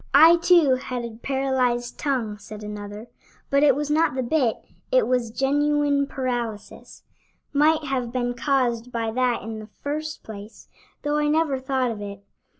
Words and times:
"I, 0.15 0.37
too, 0.37 0.73
had 0.77 1.05
a 1.05 1.15
paralyzed 1.21 1.99
tongue," 1.99 2.39
said 2.39 2.63
another, 2.63 3.05
"but 3.51 3.61
it 3.61 3.75
was 3.75 3.91
not 3.91 4.15
the 4.15 4.23
bit, 4.23 4.55
it 4.91 5.05
was 5.07 5.29
genuine 5.29 6.07
paralysis 6.07 7.03
might 7.53 7.83
have 7.83 8.11
been 8.11 8.33
caused 8.33 8.91
by 8.91 9.11
that 9.11 9.43
in 9.43 9.59
the 9.59 9.67
first 9.83 10.23
place, 10.23 10.67
though 11.03 11.17
I 11.17 11.27
never 11.27 11.59
thought 11.59 11.91
of 11.91 12.01
it. 12.01 12.23